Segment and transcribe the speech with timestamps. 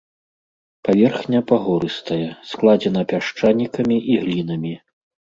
[0.87, 4.73] Паверхня пагорыстая, складзена пясчанікамі і глінамі.